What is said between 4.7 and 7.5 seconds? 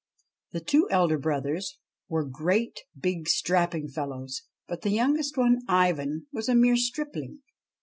the youngest one, Ivan, was a mere stripling.